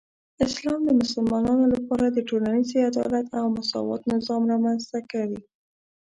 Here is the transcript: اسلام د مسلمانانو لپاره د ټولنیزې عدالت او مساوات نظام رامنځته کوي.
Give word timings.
اسلام 0.45 0.79
د 0.85 0.89
مسلمانانو 1.01 1.65
لپاره 1.75 2.05
د 2.09 2.17
ټولنیزې 2.29 2.77
عدالت 2.89 3.27
او 3.39 3.45
مساوات 3.57 4.01
نظام 4.13 4.41
رامنځته 4.51 4.99
کوي. 5.11 5.41